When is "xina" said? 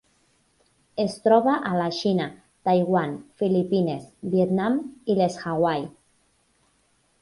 1.99-2.27